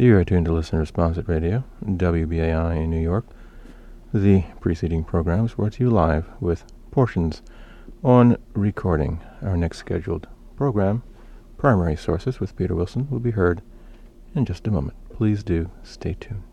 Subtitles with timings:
[0.00, 3.26] You are tuned to Listener Sponsored Radio, WBAI in New York.
[4.14, 7.42] The preceding program was brought to you live with portions
[8.02, 9.20] on recording.
[9.42, 10.26] Our next scheduled
[10.56, 11.02] program,
[11.58, 13.60] Primary Sources with Peter Wilson, will be heard
[14.34, 14.96] in just a moment.
[15.12, 16.49] Please do stay tuned.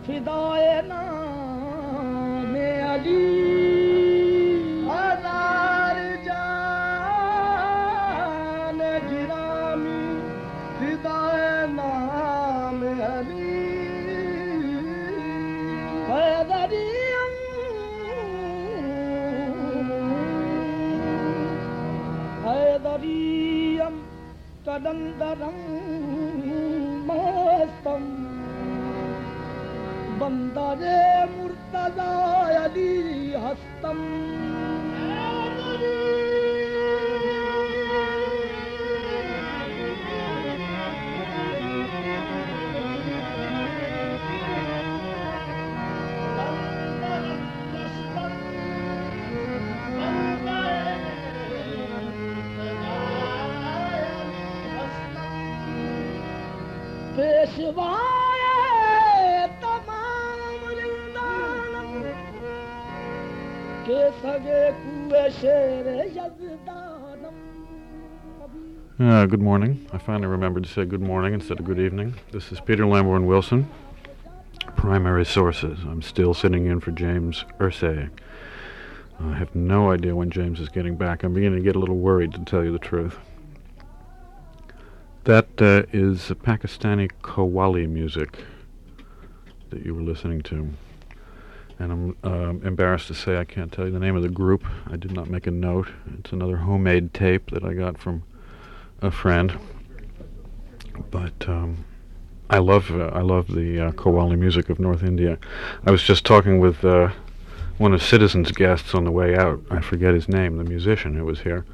[0.02, 0.58] जिरानी
[22.48, 23.94] है दरियम
[24.68, 25.77] हैदरमरम
[30.20, 32.10] बन्दाजे मूर्तजा
[32.64, 32.92] यदि
[33.44, 34.67] हस्तम्।
[69.00, 69.84] Uh, good morning.
[69.92, 72.14] I finally remembered to say good morning instead of good evening.
[72.30, 73.68] This is Peter Lamborn Wilson,
[74.76, 75.80] Primary Sources.
[75.88, 78.10] I'm still sitting in for James Ursay.
[79.18, 81.24] I have no idea when James is getting back.
[81.24, 83.18] I'm beginning to get a little worried, to tell you the truth.
[85.24, 88.44] That uh, is Pakistani Qawwali music
[89.70, 90.70] that you were listening to.
[91.78, 94.64] And I'm uh, embarrassed to say I can't tell you the name of the group.
[94.90, 95.88] I did not make a note.
[96.18, 98.24] It's another homemade tape that I got from
[99.00, 99.58] a friend.
[101.10, 101.84] But um,
[102.50, 105.38] I love uh, I love the uh, Qawwali music of North India.
[105.86, 107.10] I was just talking with uh,
[107.76, 109.60] one of Citizen's guests on the way out.
[109.70, 111.64] I forget his name, the musician who was here,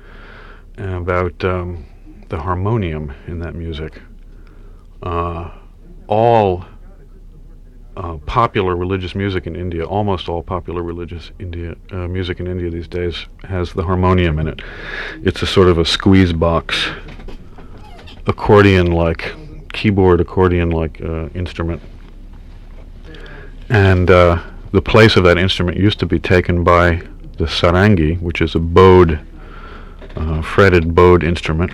[0.77, 1.87] about um,
[2.29, 4.01] the harmonium in that music.
[5.03, 5.51] Uh,
[6.07, 6.65] all
[7.97, 12.71] uh, popular religious music in India, almost all popular religious India uh, music in India
[12.71, 14.63] these days has the harmonium in it.
[15.23, 16.89] It's a sort of a squeeze box,
[18.27, 19.35] accordion-like,
[19.73, 21.81] keyboard accordion-like uh, instrument,
[23.69, 24.43] and uh,
[24.73, 26.97] the place of that instrument used to be taken by
[27.39, 29.21] the sarangi, which is a bowed,
[30.17, 31.73] uh, fretted bowed instrument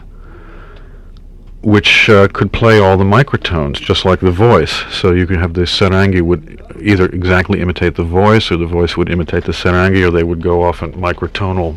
[1.62, 4.83] which uh, could play all the microtones, just like the voice.
[4.91, 8.97] So you could have the sarangi would either exactly imitate the voice, or the voice
[8.97, 11.77] would imitate the sarangi, or they would go off in microtonal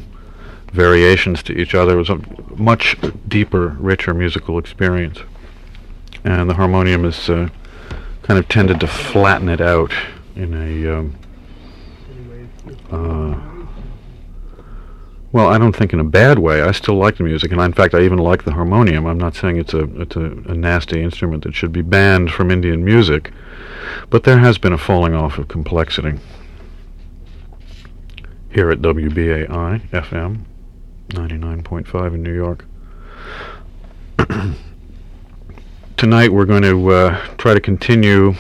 [0.72, 1.94] variations to each other.
[1.94, 2.22] It was a
[2.56, 2.96] much
[3.28, 5.20] deeper, richer musical experience.
[6.24, 7.50] And the harmonium is uh,
[8.22, 9.92] kind of tended to flatten it out
[10.36, 11.16] in a um,
[12.90, 13.53] uh,
[15.34, 16.62] well, I don't think in a bad way.
[16.62, 19.08] I still like the music, and in fact, I even like the harmonium.
[19.08, 22.52] I'm not saying it's a it's a, a, nasty instrument that should be banned from
[22.52, 23.32] Indian music,
[24.12, 26.20] but there has been a falling off of complexity
[28.52, 30.44] here at WBAI FM
[31.10, 32.66] 99.5 in New York.
[35.98, 38.36] Tonight, we're going to uh, try to continue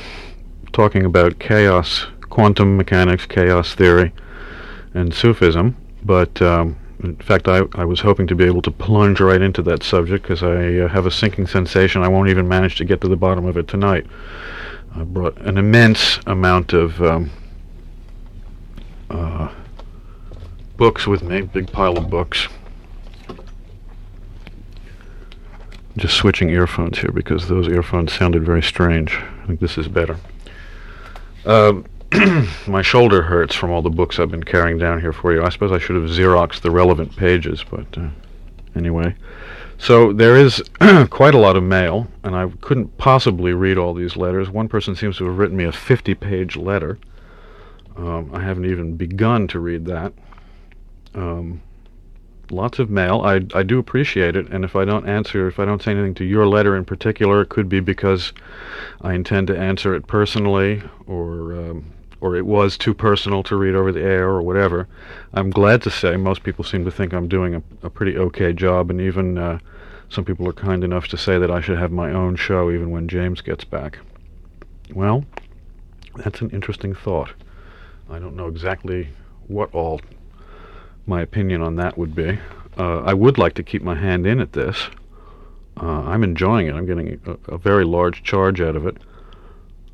[0.73, 4.13] talking about chaos, quantum mechanics, chaos theory
[4.93, 9.19] and Sufism, but um, in fact, I, I was hoping to be able to plunge
[9.19, 12.77] right into that subject because I uh, have a sinking sensation I won't even manage
[12.77, 14.07] to get to the bottom of it tonight.
[14.95, 17.31] I brought an immense amount of um,
[19.09, 19.51] uh,
[20.77, 22.47] books with me, big pile of books.
[25.97, 29.15] Just switching earphones here because those earphones sounded very strange.
[29.43, 30.17] I think this is better.
[31.45, 31.85] Um,
[32.67, 35.43] my shoulder hurts from all the books I've been carrying down here for you.
[35.43, 38.09] I suppose I should have Xeroxed the relevant pages, but uh,
[38.75, 39.15] anyway.
[39.77, 40.63] So there is
[41.09, 44.49] quite a lot of mail, and I couldn't possibly read all these letters.
[44.49, 46.99] One person seems to have written me a 50-page letter.
[47.97, 50.13] Um, I haven't even begun to read that.
[51.15, 51.61] Um,
[52.49, 53.21] lots of mail.
[53.21, 56.13] I, I do appreciate it, and if I don't answer, if I don't say anything
[56.15, 58.33] to your letter in particular, it could be because
[59.01, 63.75] I intend to answer it personally, or um, or it was too personal to read
[63.75, 64.87] over the air, or whatever.
[65.33, 68.53] I'm glad to say most people seem to think I'm doing a, a pretty okay
[68.53, 69.59] job, and even uh,
[70.07, 72.91] some people are kind enough to say that I should have my own show even
[72.91, 73.99] when James gets back.
[74.93, 75.25] Well,
[76.15, 77.33] that's an interesting thought.
[78.09, 79.09] I don't know exactly
[79.47, 79.99] what all
[81.05, 82.39] my opinion on that would be.
[82.77, 84.87] Uh, I would like to keep my hand in at this.
[85.75, 86.75] Uh, I'm enjoying it.
[86.75, 88.95] I'm getting a, a, very large charge out of it.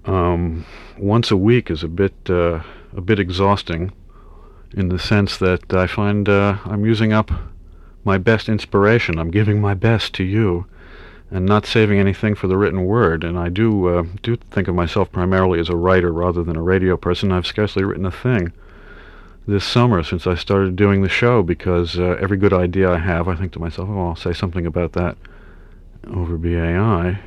[0.06, 0.66] Um,
[0.98, 2.62] once a week is a bit uh,
[2.96, 3.92] a bit exhausting,
[4.74, 7.32] in the sense that I find uh, I'm using up
[8.04, 9.20] my best inspiration.
[9.20, 10.66] I'm giving my best to you,
[11.30, 13.24] and not saving anything for the written word.
[13.24, 16.62] And I do uh, do think of myself primarily as a writer rather than a
[16.62, 17.32] radio person.
[17.32, 18.54] I've scarcely written a thing
[19.50, 23.28] this summer since I started doing the show because uh, every good idea I have,
[23.28, 25.18] I think to myself, oh, I'll say something about that
[26.08, 27.20] over BAI.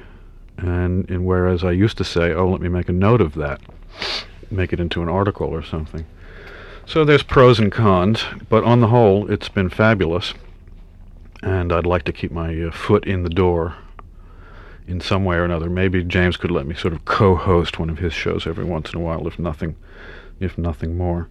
[0.59, 3.61] And, and whereas I used to say, oh, let me make a note of that,
[4.51, 6.07] make it into an article or something.
[6.87, 10.35] So there's pros and cons, but on the whole, it's been fabulous.
[11.43, 13.77] And I'd like to keep my uh, foot in the door
[14.87, 15.71] in some way or another.
[15.71, 19.01] Maybe James could let me sort of co-host one of his shows every once in
[19.01, 19.77] a while, if nothing,
[20.39, 21.29] if nothing more.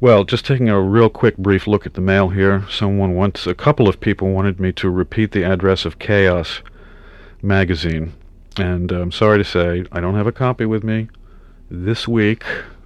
[0.00, 2.66] Well, just taking a real quick brief look at the mail here.
[2.68, 6.60] Someone wants, a couple of people wanted me to repeat the address of Chaos
[7.40, 8.12] magazine.
[8.56, 11.08] And I'm sorry to say, I don't have a copy with me
[11.70, 12.44] this week,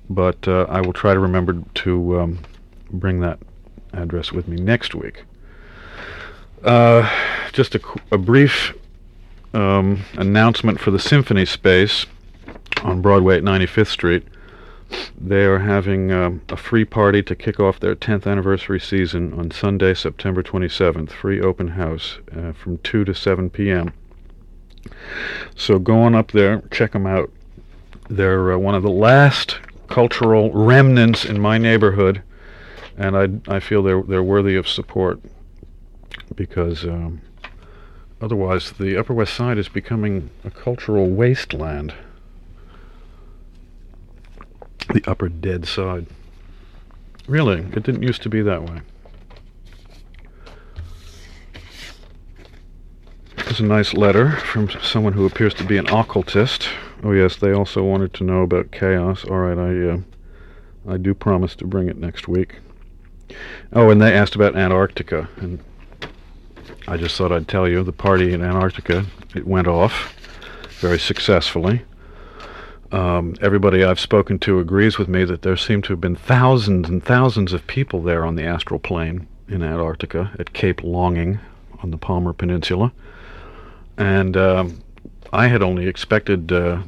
[0.08, 2.38] but uh, I will try to remember to um,
[2.90, 3.38] bring that
[3.92, 5.24] address with me next week.
[6.64, 7.08] Uh,
[7.52, 7.80] just a,
[8.10, 8.74] a brief
[9.54, 12.06] um, announcement for the Symphony Space
[12.82, 14.26] on Broadway at 95th Street.
[15.20, 19.50] They are having um, a free party to kick off their 10th anniversary season on
[19.50, 21.10] Sunday, September 27th.
[21.10, 23.92] Free open house uh, from 2 to 7 p.m.
[25.56, 27.30] So go on up there, check them out.
[28.08, 29.58] They're uh, one of the last
[29.88, 32.22] cultural remnants in my neighborhood,
[32.96, 35.20] and I, I feel they're, they're worthy of support
[36.34, 37.20] because um,
[38.20, 41.94] otherwise the Upper West Side is becoming a cultural wasteland
[44.88, 46.06] the upper dead side.
[47.26, 48.80] Really, it didn't used to be that way.
[53.48, 56.68] There's a nice letter from someone who appears to be an occultist.
[57.02, 59.24] Oh yes, they also wanted to know about chaos.
[59.24, 60.00] All right, I uh,
[60.86, 62.56] I do promise to bring it next week.
[63.72, 65.60] Oh, and they asked about Antarctica, and
[66.86, 70.14] I just thought I'd tell you the party in Antarctica it went off
[70.80, 71.80] very successfully.
[72.92, 76.90] Um, everybody I've spoken to agrees with me that there seem to have been thousands
[76.90, 81.40] and thousands of people there on the astral plane in Antarctica at Cape Longing
[81.82, 82.92] on the Palmer Peninsula.
[83.98, 84.80] And um,
[85.32, 86.82] I had only expected, uh,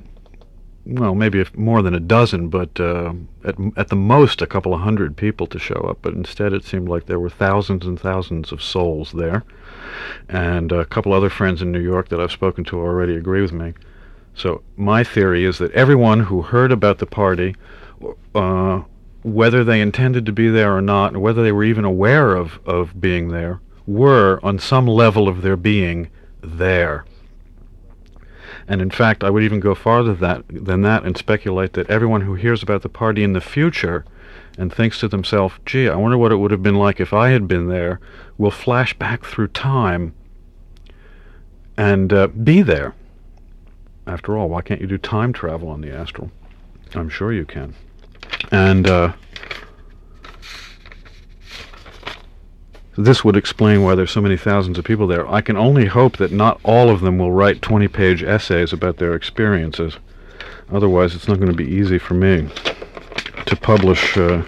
[0.86, 3.12] well, maybe more than a dozen, but uh,
[3.44, 5.98] at, at the most a couple of hundred people to show up.
[6.02, 9.44] But instead, it seemed like there were thousands and thousands of souls there.
[10.28, 13.52] And a couple other friends in New York that I've spoken to already agree with
[13.52, 13.74] me.
[14.34, 17.56] So my theory is that everyone who heard about the party,
[18.36, 18.82] uh,
[19.22, 22.60] whether they intended to be there or not, or whether they were even aware of,
[22.64, 26.08] of being there, were, on some level of their being,
[26.42, 27.04] there.
[28.66, 32.22] And in fact, I would even go farther that, than that and speculate that everyone
[32.22, 34.04] who hears about the party in the future
[34.58, 37.30] and thinks to themselves, gee, I wonder what it would have been like if I
[37.30, 38.00] had been there,
[38.38, 40.14] will flash back through time
[41.76, 42.94] and uh, be there.
[44.06, 46.30] After all, why can't you do time travel on the astral?
[46.94, 47.74] I'm sure you can.
[48.50, 49.12] And uh,
[53.04, 55.28] this would explain why there's so many thousands of people there.
[55.28, 59.14] I can only hope that not all of them will write 20-page essays about their
[59.14, 59.96] experiences.
[60.70, 62.48] Otherwise, it's not going to be easy for me
[63.46, 64.42] to publish uh,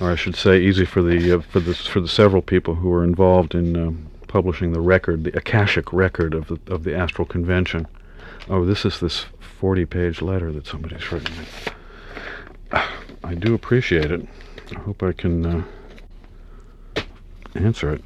[0.00, 2.92] or I should say, easy for the uh, for the for the several people who
[2.92, 7.26] are involved in um, publishing the record, the akashic record of the of the astral
[7.26, 7.86] convention.
[8.48, 9.26] Oh, this is this
[9.60, 11.34] 40-page letter that somebody's written.
[12.72, 14.26] I do appreciate it.
[14.74, 15.64] I hope I can uh,
[17.54, 18.04] answer it.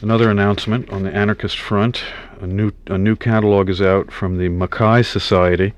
[0.00, 2.04] Another announcement on the anarchist front:
[2.40, 5.72] a new a new catalog is out from the Mackay Society,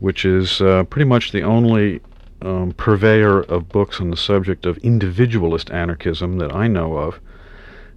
[0.00, 2.00] which is uh, pretty much the only
[2.42, 7.20] um, purveyor of books on the subject of individualist anarchism that I know of.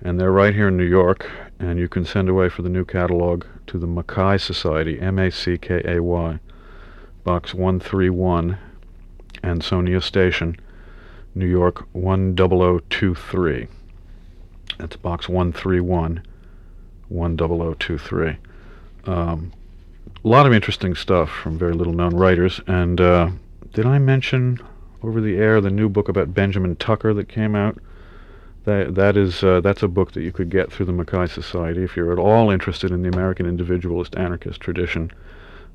[0.01, 2.83] And they're right here in New York, and you can send away for the new
[2.83, 6.39] catalog to the Mackay Society, M A C K A Y,
[7.23, 8.57] Box 131,
[9.43, 10.57] Ansonia Station,
[11.33, 13.67] New York 10023.
[14.83, 16.21] That's Box 131,
[17.07, 18.37] 10023.
[19.05, 19.53] Um,
[20.25, 23.29] a lot of interesting stuff from very little known writers, and uh,
[23.71, 24.59] did I mention
[25.01, 27.77] over the air the new book about Benjamin Tucker that came out?
[28.65, 31.81] That that is uh, that's a book that you could get through the Mackay Society
[31.81, 35.13] if you're at all interested in the American individualist anarchist tradition.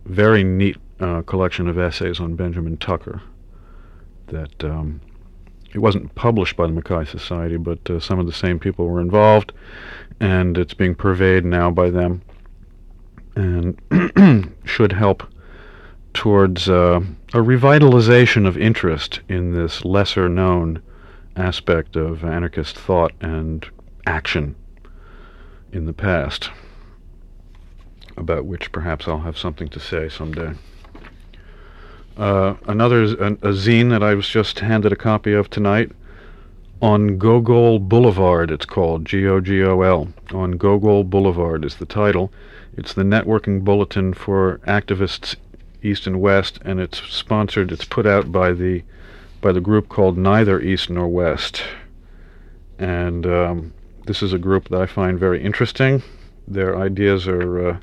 [0.05, 3.23] Very neat uh, collection of essays on Benjamin Tucker.
[4.27, 5.00] That um,
[5.75, 9.01] it wasn't published by the Mackay Society, but uh, some of the same people were
[9.01, 9.53] involved,
[10.21, 12.23] and it's being purveyed now by them,
[13.37, 13.79] and
[14.65, 15.23] should help
[16.15, 17.01] towards uh,
[17.35, 20.83] a revitalization of interest in this lesser known
[21.37, 23.67] aspect of anarchist thought and
[24.07, 24.57] action
[25.71, 26.51] in the past,
[28.17, 30.55] about which perhaps I'll have something to say someday.
[32.19, 35.93] Uh, another a, a zine that I was just handed a copy of tonight
[36.81, 40.09] on Gogol Boulevard, it's called G O G O L.
[40.33, 42.33] On Gogol Boulevard is the title.
[42.77, 45.35] It's the networking bulletin for activists
[45.83, 47.73] East and West, and it's sponsored.
[47.73, 48.83] It's put out by the
[49.41, 51.63] by the group called Neither East nor West,
[52.79, 53.73] and um,
[54.07, 56.03] this is a group that I find very interesting.
[56.47, 57.79] Their ideas are uh,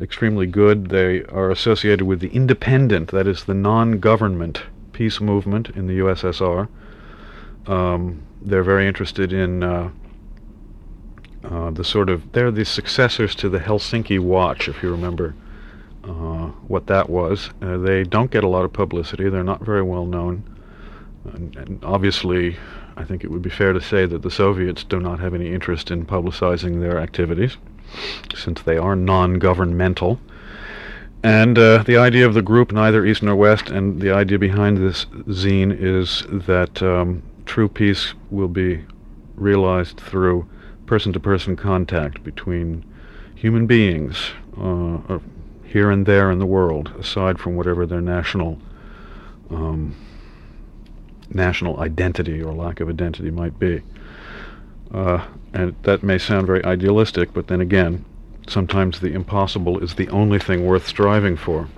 [0.00, 0.90] extremely good.
[0.90, 4.62] They are associated with the independent, that is, the non-government
[4.92, 6.68] peace movement in the USSR.
[7.66, 9.90] Um, they're very interested in uh,
[11.44, 15.34] uh, the sort of they're the successors to the Helsinki Watch, if you remember
[16.04, 17.50] uh, what that was.
[17.62, 19.28] Uh, they don't get a lot of publicity.
[19.28, 20.44] They're not very well known.
[21.32, 22.56] And, and, obviously,
[22.96, 25.52] I think it would be fair to say that the Soviets do not have any
[25.52, 27.56] interest in publicizing their activities,
[28.34, 30.20] since they are non-governmental.
[31.22, 34.76] And uh, the idea of the group, neither East nor West, and the idea behind
[34.76, 38.84] this zine is that um, true peace will be
[39.34, 40.48] realized through
[40.86, 42.84] person-to-person contact between
[43.34, 45.18] human beings, uh,
[45.64, 48.58] here and there in the world, aside from whatever their national
[49.50, 49.94] um,
[51.30, 53.82] national identity or lack of identity might be.
[54.92, 55.24] Uh,
[55.56, 58.04] and that may sound very idealistic, but then again,
[58.46, 61.68] sometimes the impossible is the only thing worth striving for.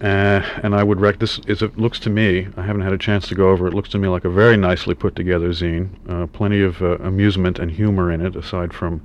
[0.00, 2.98] Uh, and I would rec this is it looks to me I haven't had a
[2.98, 5.90] chance to go over it looks to me like a very nicely put together zine
[6.10, 9.00] uh, plenty of uh, amusement and humor in it aside from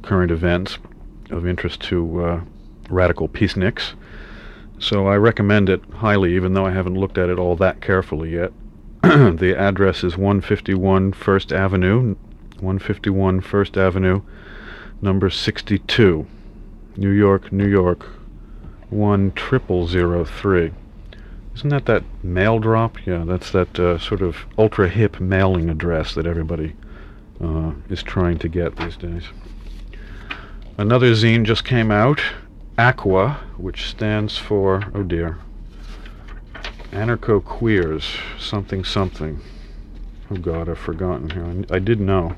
[0.00, 0.78] current events
[1.30, 2.40] of interest to uh,
[2.88, 3.92] radical peaceniks.
[4.78, 8.30] So I recommend it highly, even though I haven't looked at it all that carefully
[8.30, 8.52] yet.
[9.36, 12.14] the address is 151 First Avenue,
[12.60, 14.22] 151 First Avenue,
[15.02, 16.26] number 62,
[16.96, 18.06] New York, New York,
[18.90, 20.72] 10003.
[21.54, 23.06] Isn't that that mail drop?
[23.06, 26.74] Yeah, that's that uh, sort of ultra hip mailing address that everybody
[27.42, 29.24] uh, is trying to get these days.
[30.78, 32.22] Another zine just came out,
[32.78, 35.36] Aqua, which stands for, oh dear,
[36.94, 39.40] Anarcho Queers, something something.
[40.30, 41.44] Oh God, I've forgotten here.
[41.44, 42.36] I, I did know.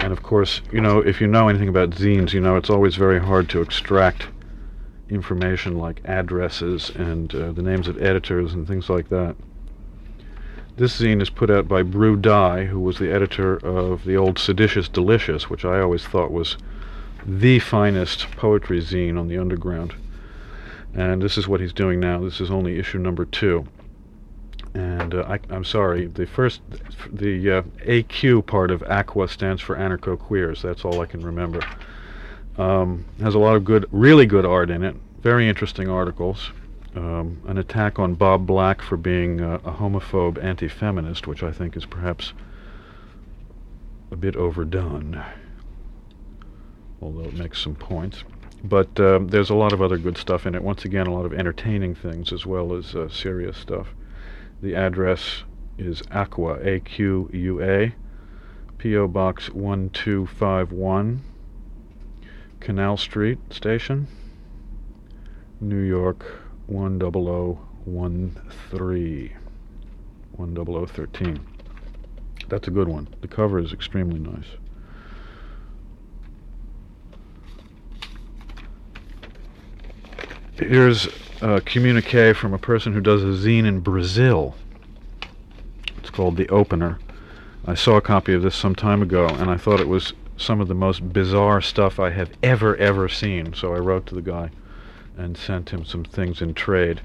[0.00, 2.96] And of course, you know, if you know anything about zines, you know it's always
[2.96, 4.26] very hard to extract
[5.08, 9.36] information like addresses and uh, the names of editors and things like that.
[10.76, 14.40] This zine is put out by Brew Dye, who was the editor of the old
[14.40, 16.56] Seditious Delicious, which I always thought was
[17.24, 19.94] the finest poetry zine on the underground.
[20.92, 22.18] And this is what he's doing now.
[22.18, 23.68] This is only issue number two.
[24.74, 26.60] And uh, I, am sorry, the first,
[27.12, 30.62] the uh, AQ part of Aqua stands for Anarcho Queers.
[30.62, 31.60] That's all I can remember.
[32.58, 34.96] Um, has a lot of good, really good art in it.
[35.22, 36.50] Very interesting articles.
[36.96, 41.76] Um, an attack on Bob Black for being uh, a homophobe anti-feminist, which I think
[41.76, 42.32] is perhaps
[44.10, 45.24] a bit overdone
[47.04, 48.24] although it makes some points.
[48.64, 50.62] But uh, there's a lot of other good stuff in it.
[50.62, 53.88] Once again, a lot of entertaining things as well as uh, serious stuff.
[54.64, 55.44] The address
[55.76, 57.94] is Aqua, A Q U A,
[58.78, 59.08] P.O.
[59.08, 61.22] Box 1251,
[62.60, 64.08] Canal Street Station,
[65.60, 66.24] New York
[66.68, 69.36] 10013.
[70.38, 71.46] 10013.
[72.48, 73.08] That's a good one.
[73.20, 74.48] The cover is extremely nice.
[80.56, 81.08] Here's
[81.42, 84.54] a communique from a person who does a zine in Brazil.
[85.98, 87.00] It's called The Opener.
[87.66, 90.60] I saw a copy of this some time ago, and I thought it was some
[90.60, 93.52] of the most bizarre stuff I have ever, ever seen.
[93.52, 94.50] So I wrote to the guy
[95.16, 97.00] and sent him some things in trade.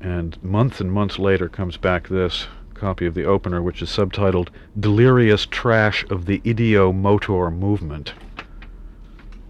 [0.00, 4.48] And months and months later comes back this copy of The Opener, which is subtitled
[4.78, 8.14] Delirious Trash of the Idiomotor Movement.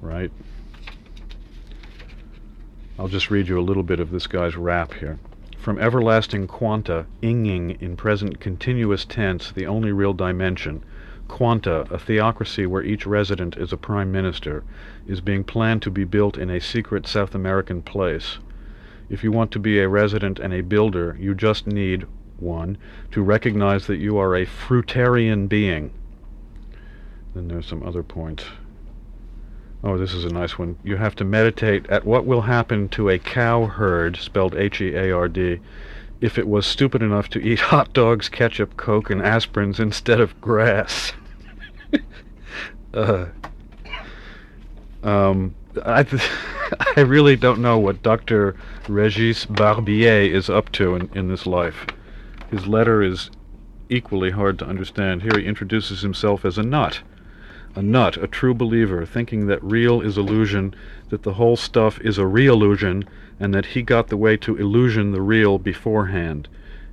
[0.03, 0.31] Right?
[3.01, 5.19] I'll just read you a little bit of this guy's rap here.
[5.57, 10.85] From everlasting quanta, inging in present continuous tense, the only real dimension,
[11.27, 14.65] quanta, a theocracy where each resident is a prime minister,
[15.07, 18.37] is being planned to be built in a secret South American place.
[19.09, 22.05] If you want to be a resident and a builder, you just need,
[22.39, 22.77] one,
[23.13, 25.91] to recognize that you are a fruitarian being.
[27.35, 28.45] Then there's some other points.
[29.83, 30.79] Oh, this is a nice one.
[30.85, 34.95] You have to meditate at what will happen to a cow herd, spelled H E
[34.95, 35.59] A R D,
[36.21, 40.39] if it was stupid enough to eat hot dogs, ketchup, Coke, and aspirins instead of
[40.41, 41.15] grass.
[42.95, 43.27] uh,
[45.03, 46.31] um, I, th-
[46.97, 48.57] I really don't know what Dr.
[48.87, 51.87] Regis Barbier is up to in, in this life.
[52.51, 53.31] His letter is
[53.89, 55.23] equally hard to understand.
[55.23, 57.01] Here he introduces himself as a nut
[57.75, 60.75] a nut, a true believer, thinking that real is illusion,
[61.09, 63.05] that the whole stuff is a re-illusion,
[63.39, 66.49] and that he got the way to illusion the real beforehand.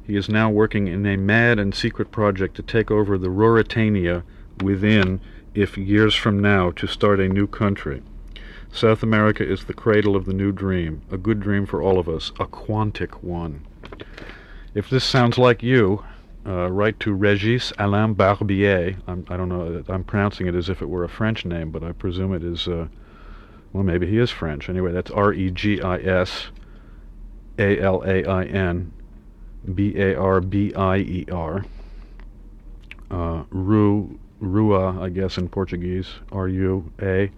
[0.05, 4.23] He is now working in a mad and secret project to take over the Ruritania
[4.63, 5.19] within,
[5.53, 8.01] if years from now, to start a new country.
[8.71, 12.07] South America is the cradle of the new dream, a good dream for all of
[12.07, 13.65] us, a quantic one.
[14.73, 16.03] If this sounds like you,
[16.47, 18.95] uh, write to Regis Alain Barbier.
[19.07, 19.83] I'm, I do not know.
[19.89, 22.67] I'm pronouncing it as if it were a French name, but I presume it is.
[22.67, 22.87] Uh,
[23.73, 24.69] well, maybe he is French.
[24.69, 26.47] Anyway, that's R E G I S
[27.59, 28.93] A L A I N
[29.75, 31.65] B A R B I E R.
[33.11, 36.07] Uh, Ru Rua, I guess in Portuguese.
[36.31, 37.31] R U A.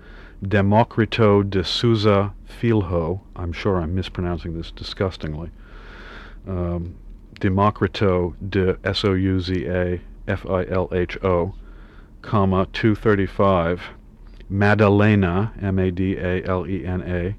[0.45, 3.21] Democrito de Souza Filho.
[3.35, 5.49] I'm sure I'm mispronouncing this disgustingly.
[6.47, 6.95] Um,
[7.39, 11.55] Democrito de S-O-U-Z-A F-I-L-H-O,
[12.21, 13.81] comma, 235,
[14.47, 17.35] Madalena, M-A-D-A-L-E-N-A,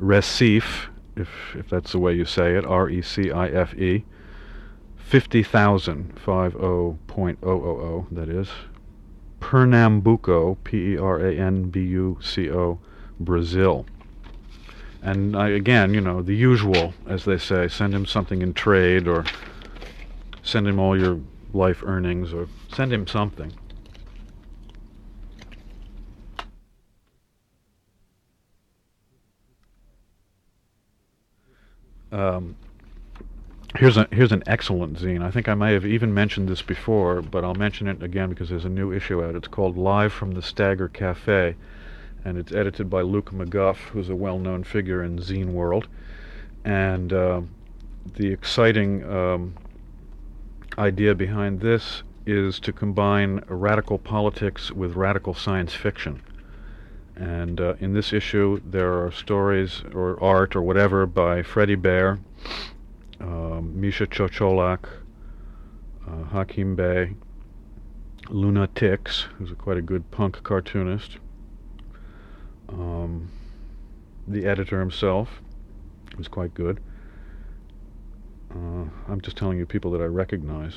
[0.00, 4.06] Recife, if, if that's the way you say it, R-E-C-I-F-E,
[4.96, 8.48] 50,000, 50.000, that is,
[9.40, 12.78] Pernambuco, P-E-R-A-N-B-U-C-O,
[13.18, 13.84] Brazil.
[15.02, 19.08] And I, again, you know, the usual, as they say, send him something in trade
[19.08, 19.24] or
[20.42, 21.20] send him all your
[21.52, 23.52] life earnings or send him something.
[32.12, 32.56] Um,
[33.76, 35.22] here's a here's an excellent zine.
[35.22, 38.48] I think I may have even mentioned this before, but I'll mention it again because
[38.48, 39.36] there's a new issue out.
[39.36, 41.54] It's called Live from the Stagger Cafe
[42.24, 45.88] and it's edited by Luke McGuff, who's a well-known figure in zine world.
[46.64, 47.42] And uh,
[48.14, 49.54] the exciting um,
[50.78, 56.22] idea behind this is to combine radical politics with radical science fiction.
[57.16, 62.18] And uh, in this issue, there are stories or art or whatever by Freddie Baer,
[63.20, 64.86] um, Misha Chocholak,
[66.08, 67.14] uh, Hakim Bey,
[68.28, 71.18] Luna Tix, who's a quite a good punk cartoonist,
[72.72, 73.30] um,
[74.26, 75.40] the editor himself
[76.16, 76.80] was quite good.
[78.50, 80.74] Uh, I'm just telling you people that I recognize.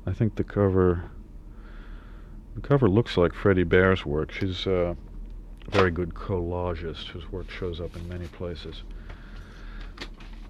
[0.06, 1.10] I think the cover
[2.54, 4.32] the cover looks like Freddie Baer's work.
[4.32, 4.96] She's a
[5.68, 8.82] very good collagist whose work shows up in many places.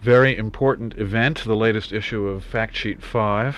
[0.03, 3.57] very important event, the latest issue of Fact Sheet 5,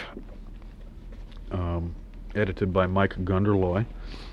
[1.51, 1.95] um,
[2.39, 3.87] edited by Mike Gunderloy,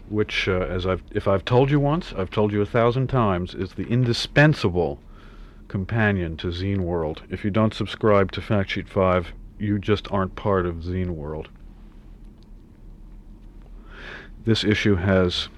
[0.09, 3.53] which, uh, as I've, if I've told you once, I've told you a thousand times,
[3.53, 4.99] is the indispensable
[5.67, 7.23] companion to Zine World.
[7.29, 11.49] If you don't subscribe to Fact Sheet 5, you just aren't part of Zine World.
[14.45, 15.49] This issue has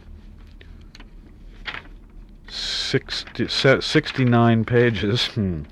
[2.48, 5.28] 60, 69 pages.
[5.28, 5.64] Hmm,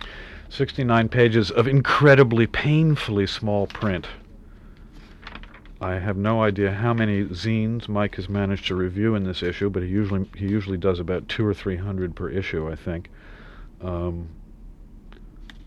[0.49, 4.07] 69 pages of incredibly painfully small print.
[5.85, 9.69] I have no idea how many zines Mike has managed to review in this issue,
[9.69, 13.11] but he usually he usually does about two or three hundred per issue, I think.
[13.81, 14.29] Um,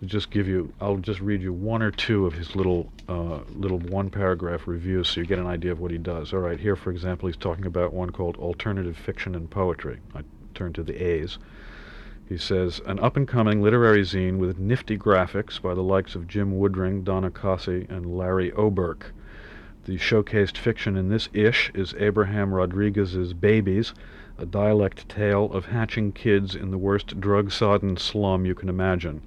[0.05, 3.79] just give you, I'll just read you one or two of his little uh, little
[3.79, 6.33] one paragraph reviews, so you get an idea of what he does.
[6.33, 10.01] All right, here for example, he's talking about one called Alternative Fiction and Poetry.
[10.17, 11.39] I turn to the A's.
[12.29, 17.05] He says, an up-and-coming literary zine with nifty graphics by the likes of Jim Woodring,
[17.05, 19.13] Donna Cossie, and Larry Oberk.
[19.85, 23.95] The showcased fiction in this ish is Abraham Rodriguez's Babies,
[24.37, 29.23] a dialect tale of hatching kids in the worst drug-sodden slum you can imagine.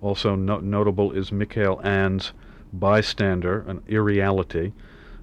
[0.00, 2.32] Also no- notable is Mikhail Ann's
[2.72, 4.72] Bystander, an irreality,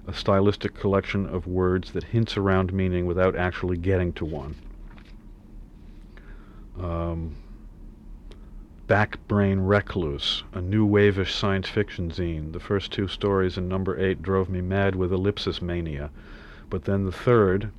[0.06, 4.56] a stylistic collection of words that hints around meaning without actually getting to one
[6.80, 7.36] um,
[8.86, 12.52] Backbrain Recluse, a new wavish science fiction zine.
[12.52, 16.10] The first two stories in number eight drove me mad with ellipsis mania,
[16.68, 17.70] but then the third,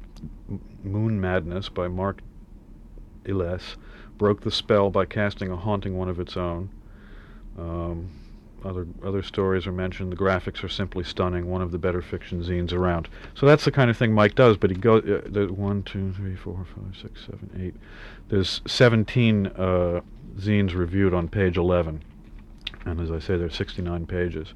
[0.84, 2.22] Moon Madness by Mark
[3.24, 3.76] Illes,
[4.18, 6.70] broke the spell by casting a haunting one of its own.
[7.58, 8.10] Um,
[8.64, 10.12] other other stories are mentioned.
[10.12, 11.46] The graphics are simply stunning.
[11.46, 13.08] One of the better fiction zines around.
[13.36, 14.58] So that's the kind of thing Mike does.
[14.58, 17.76] But he goes uh, one, two, three, four, five, six, seven, eight.
[18.30, 20.02] There's 17 uh,
[20.38, 22.04] zines reviewed on page 11,
[22.86, 24.54] and as I say, there's 69 pages.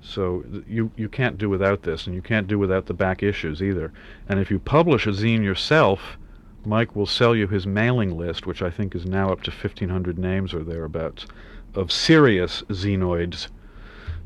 [0.00, 3.62] So you you can't do without this, and you can't do without the back issues
[3.62, 3.92] either.
[4.28, 6.16] And if you publish a zine yourself,
[6.64, 10.18] Mike will sell you his mailing list, which I think is now up to 1,500
[10.18, 11.26] names or thereabouts
[11.74, 13.48] of serious xenoids,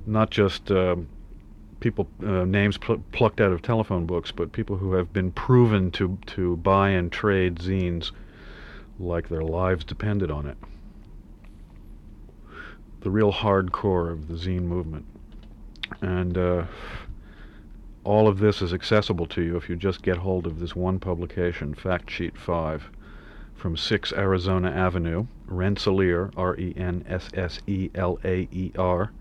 [0.06, 0.96] not just uh,
[1.80, 5.90] people uh, names pl- plucked out of telephone books, but people who have been proven
[5.92, 8.12] to to buy and trade zines
[8.98, 10.56] like their lives depended on it.
[13.02, 15.06] The real hardcore of the zine movement,
[16.00, 16.66] and uh,
[18.04, 21.00] all of this is accessible to you if you just get hold of this one
[21.00, 22.88] publication, Fact Sheet Five
[23.54, 29.12] from 6 Arizona Avenue, Rensselaer, R E N S S E L A E R,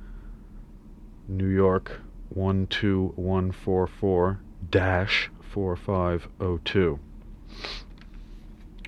[1.28, 2.02] New York
[2.34, 4.40] 12144
[5.54, 7.00] 4502.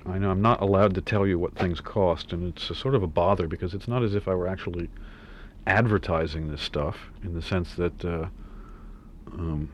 [0.06, 3.02] I know I'm not allowed to tell you what things cost, and it's sort of
[3.02, 4.90] a bother because it's not as if I were actually
[5.66, 8.26] advertising this stuff in the sense that, uh,
[9.32, 9.70] um,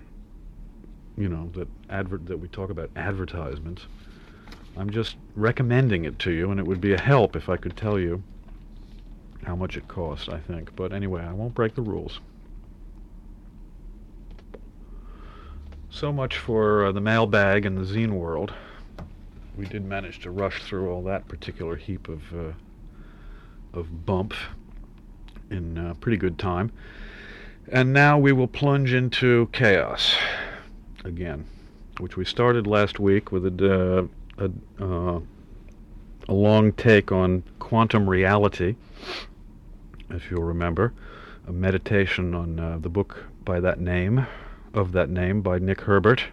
[1.16, 3.86] you know, that advert that we talk about advertisements.
[4.76, 7.76] I'm just recommending it to you, and it would be a help if I could
[7.76, 8.22] tell you
[9.44, 10.76] how much it costs, I think.
[10.76, 12.20] But anyway, I won't break the rules.
[15.90, 18.54] So much for uh, the mailbag and the zine world.
[19.56, 22.52] We did manage to rush through all that particular heap of uh,
[23.72, 24.34] of bump
[25.50, 26.72] in uh, pretty good time.
[27.70, 30.16] And now we will plunge into chaos
[31.04, 31.44] again,
[31.98, 34.08] which we started last week with a,
[34.38, 35.20] uh, a, uh,
[36.28, 38.76] a long take on quantum reality,
[40.10, 40.92] if you'll remember,
[41.46, 44.26] a meditation on uh, the book by that name,
[44.74, 46.24] of that name, by Nick Herbert,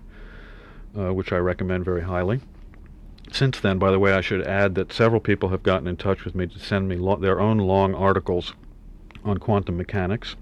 [0.98, 2.40] uh, which I recommend very highly.
[3.32, 6.26] Since then, by the way, I should add that several people have gotten in touch
[6.26, 8.54] with me to send me lo- their own long articles
[9.24, 10.36] on quantum mechanics.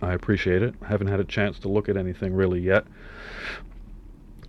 [0.00, 0.74] I appreciate it.
[0.82, 2.84] I haven't had a chance to look at anything really yet,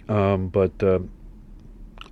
[0.10, 1.00] um, but uh,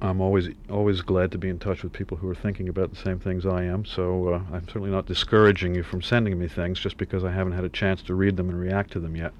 [0.02, 2.96] I'm always always glad to be in touch with people who are thinking about the
[2.96, 3.86] same things I am.
[3.86, 7.54] So uh, I'm certainly not discouraging you from sending me things just because I haven't
[7.54, 9.34] had a chance to read them and react to them yet.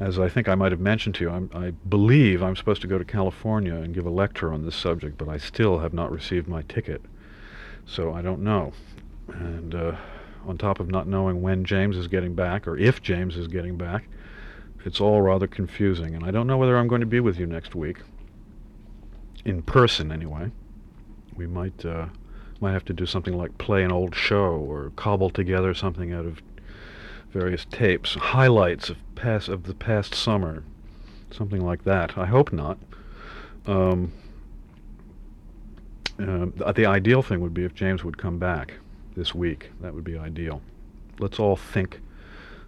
[0.00, 2.86] As I think I might have mentioned to you, I'm, I believe I'm supposed to
[2.86, 6.12] go to California and give a lecture on this subject, but I still have not
[6.12, 7.02] received my ticket.
[7.84, 8.72] So I don't know.
[9.28, 9.96] And uh,
[10.46, 13.76] on top of not knowing when James is getting back, or if James is getting
[13.76, 14.08] back,
[14.84, 16.14] it's all rather confusing.
[16.14, 17.98] And I don't know whether I'm going to be with you next week.
[19.44, 20.52] In person, anyway.
[21.34, 22.06] We might uh,
[22.60, 26.26] might have to do something like play an old show or cobble together something out
[26.26, 26.42] of
[27.32, 30.62] various tapes, highlights of past of the past summer,
[31.30, 32.16] something like that.
[32.16, 32.78] I hope not.
[33.66, 34.12] Um,
[36.18, 38.74] uh, the, ideal thing would be if James would come back
[39.14, 39.70] this week.
[39.80, 40.62] That would be ideal.
[41.18, 42.00] Let's all think.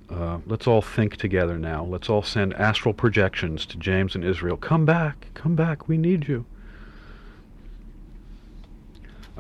[0.09, 1.85] Uh, let's all think together now.
[1.85, 4.57] Let's all send astral projections to James and Israel.
[4.57, 5.89] Come back, come back.
[5.89, 6.45] We need you.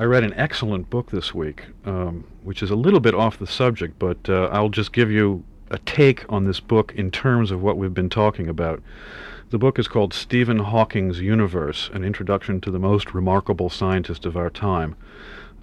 [0.01, 3.47] I read an excellent book this week, um, which is a little bit off the
[3.47, 7.61] subject, but uh, I'll just give you a take on this book in terms of
[7.61, 8.83] what we've been talking about.
[9.51, 14.39] The book is called Stephen Hawking's Universe An Introduction to the Most Remarkable Scientist of
[14.39, 14.97] Our Time.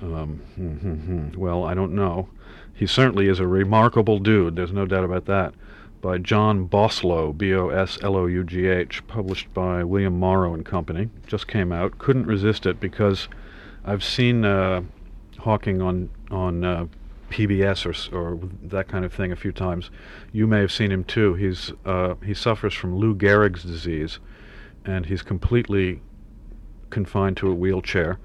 [0.04, 1.40] Um, hmm, hmm, hmm.
[1.40, 2.30] well, I don't know.
[2.76, 5.56] He certainly is a remarkable dude, there's no doubt about that.
[6.00, 10.54] By John Boslough, B O S L O U G H, published by William Morrow
[10.54, 11.10] and Company.
[11.26, 11.98] Just came out.
[11.98, 13.28] Couldn't resist it because
[13.88, 14.84] I've seen uh,
[15.40, 16.88] Hawking on on uh,
[17.32, 19.90] PBS or or that kind of thing a few times.
[20.32, 21.34] You may have seen him too.
[21.34, 24.20] He's uh, he suffers from Lou Gehrig's disease,
[24.86, 26.02] and he's completely
[26.90, 28.20] confined to a wheelchair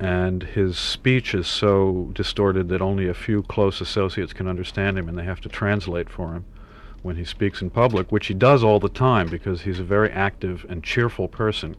[0.00, 5.10] and his speech is so distorted that only a few close associates can understand him
[5.10, 6.46] and they have to translate for him
[7.02, 10.10] when he speaks in public, which he does all the time because he's a very
[10.10, 11.76] active and cheerful person.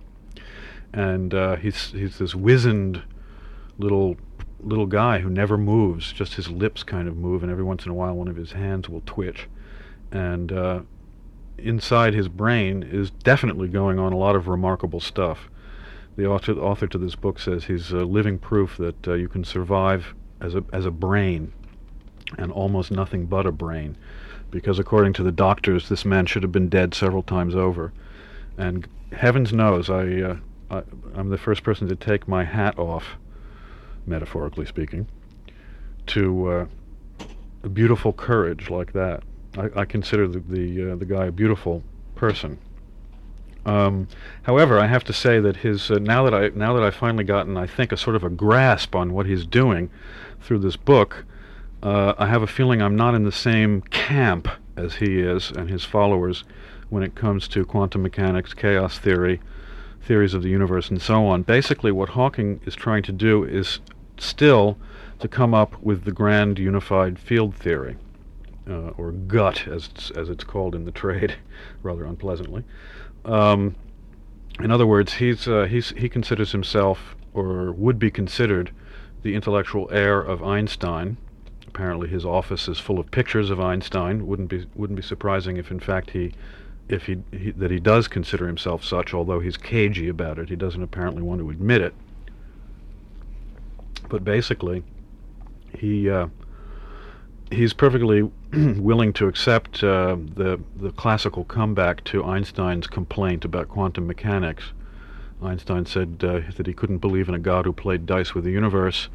[0.93, 3.01] And uh, he's he's this wizened
[3.77, 4.17] little
[4.63, 7.91] little guy who never moves, just his lips kind of move, and every once in
[7.91, 9.47] a while one of his hands will twitch.
[10.11, 10.81] And uh,
[11.57, 15.49] inside his brain is definitely going on a lot of remarkable stuff.
[16.15, 19.43] The author, author to this book says he's uh, living proof that uh, you can
[19.43, 21.53] survive as a as a brain,
[22.37, 23.95] and almost nothing but a brain,
[24.49, 27.93] because according to the doctors, this man should have been dead several times over,
[28.57, 30.37] and heavens knows I, uh,
[30.69, 30.83] I
[31.15, 33.17] I'm the first person to take my hat off,
[34.05, 35.07] metaphorically speaking,
[36.07, 36.65] to uh,
[37.63, 39.23] a beautiful courage like that.
[39.57, 41.83] I, I consider the the, uh, the guy a beautiful
[42.15, 42.57] person.
[43.65, 44.07] Um,
[44.43, 47.23] however, I have to say that his uh, now that I now that I've finally
[47.23, 49.89] gotten, I think, a sort of a grasp on what he's doing
[50.41, 51.25] through this book,
[51.83, 55.69] uh, I have a feeling I'm not in the same camp as he is and
[55.69, 56.43] his followers
[56.89, 59.39] when it comes to quantum mechanics, chaos theory,
[60.03, 61.43] theories of the universe, and so on.
[61.43, 63.79] Basically, what Hawking is trying to do is
[64.21, 64.77] still
[65.19, 67.97] to come up with the grand unified field theory,
[68.69, 71.35] uh, or GUT, as it's, as it's called in the trade,
[71.83, 72.63] rather unpleasantly.
[73.25, 73.75] Um,
[74.59, 78.71] in other words, he's, uh, he's, he considers himself, or would be considered,
[79.23, 81.17] the intellectual heir of Einstein.
[81.67, 84.27] Apparently, his office is full of pictures of Einstein.
[84.27, 86.33] wouldn't be wouldn't be surprising if, in fact, he,
[86.89, 89.13] if he, he that he does consider himself such.
[89.13, 91.93] Although he's cagey about it, he doesn't apparently want to admit it.
[94.11, 94.83] But basically,
[95.73, 96.27] he uh,
[97.49, 104.05] he's perfectly willing to accept uh, the the classical comeback to Einstein's complaint about quantum
[104.05, 104.73] mechanics.
[105.41, 108.51] Einstein said uh, that he couldn't believe in a God who played dice with the
[108.51, 109.07] universe,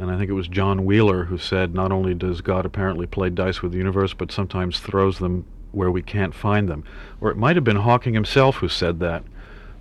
[0.00, 3.30] and I think it was John Wheeler who said not only does God apparently play
[3.30, 6.82] dice with the universe, but sometimes throws them where we can't find them.
[7.20, 9.22] Or it might have been Hawking himself who said that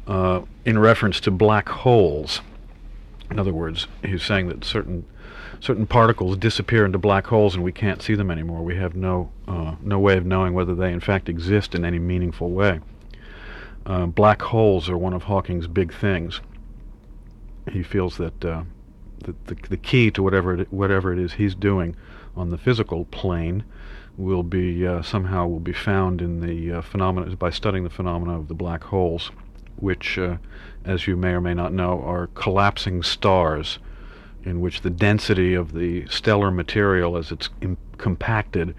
[0.05, 2.41] uh, in reference to black holes.
[3.31, 5.05] In other words, he's saying that certain
[5.61, 8.63] certain particles disappear into black holes and we can't see them anymore.
[8.63, 11.99] We have no uh, no way of knowing whether they in fact exist in any
[11.99, 12.79] meaningful way.
[13.85, 16.41] Uh, black holes are one of Hawking's big things.
[17.71, 18.63] He feels that, uh,
[19.23, 21.95] that the, the key to whatever it, whatever it is he's doing
[22.35, 23.63] on the physical plane
[24.17, 28.37] will be uh, somehow will be found in the uh, phenomena by studying the phenomena
[28.37, 29.31] of the black holes,
[29.81, 30.37] which, uh,
[30.85, 33.79] as you may or may not know, are collapsing stars
[34.43, 38.75] in which the density of the stellar material as it's Im- compacted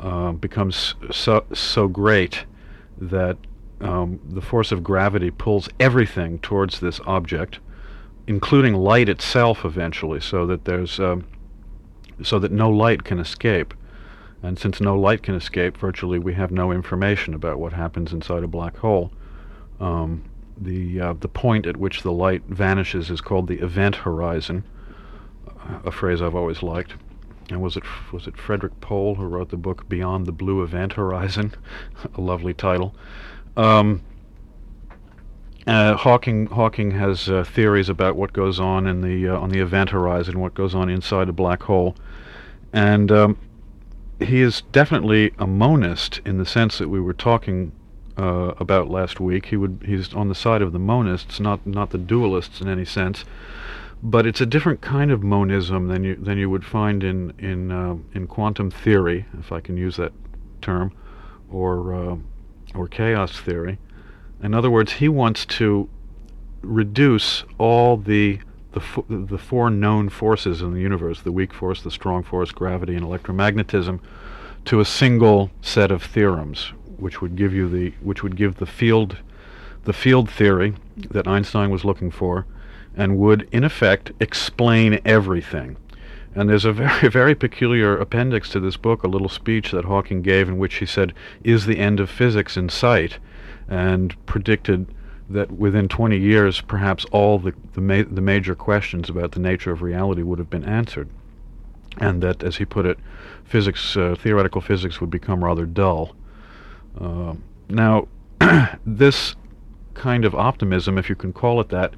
[0.00, 2.46] uh, becomes so, so great
[2.98, 3.36] that
[3.80, 7.58] um, the force of gravity pulls everything towards this object,
[8.26, 11.26] including light itself eventually, so that there's um,
[12.22, 13.74] so that no light can escape.
[14.42, 18.42] And since no light can escape, virtually we have no information about what happens inside
[18.42, 19.10] a black hole.
[19.80, 20.24] Um,
[20.56, 24.64] the uh, the point at which the light vanishes is called the event horizon,
[25.84, 26.94] a phrase I've always liked.
[27.50, 30.94] And was it was it Frederik Pohl who wrote the book Beyond the Blue Event
[30.94, 31.54] Horizon?
[32.14, 32.94] a lovely title.
[33.56, 34.02] Um,
[35.66, 39.60] uh, Hawking Hawking has uh, theories about what goes on in the uh, on the
[39.60, 41.96] event horizon, what goes on inside a black hole,
[42.72, 43.38] and um,
[44.20, 47.72] he is definitely a monist in the sense that we were talking
[48.16, 49.46] uh, about last week.
[49.46, 52.84] He would he's on the side of the monists, not not the dualists in any
[52.84, 53.24] sense
[54.04, 57.72] but it's a different kind of monism than you than you would find in in
[57.72, 60.12] uh, in quantum theory, if I can use that
[60.60, 60.92] term,
[61.50, 62.16] or uh,
[62.74, 63.78] or chaos theory.
[64.42, 65.88] In other words, he wants to
[66.60, 68.40] reduce all the
[68.72, 72.94] the the four known forces in the universe: the weak force, the strong force, gravity,
[72.94, 74.00] and electromagnetism,
[74.66, 78.66] to a single set of theorems, which would give you the which would give the
[78.66, 79.18] field
[79.84, 80.74] the field theory
[81.10, 82.46] that Einstein was looking for,
[82.96, 85.76] and would in effect explain everything.
[86.34, 90.22] And there's a very, very peculiar appendix to this book, a little speech that Hawking
[90.22, 91.12] gave in which he said,
[91.44, 93.18] Is the end of physics in sight?
[93.68, 94.86] and predicted
[95.30, 99.72] that within 20 years, perhaps all the, the, ma- the major questions about the nature
[99.72, 101.08] of reality would have been answered.
[101.98, 102.98] And that, as he put it,
[103.44, 106.14] physics, uh, theoretical physics would become rather dull.
[107.00, 107.34] Uh,
[107.68, 108.08] now,
[108.86, 109.36] this
[109.94, 111.94] kind of optimism, if you can call it that,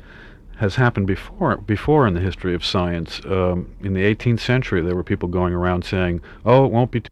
[0.57, 3.21] has happened before before in the history of science.
[3.27, 7.03] Um, in the 18th century, there were people going around saying, "Oh, it won't be."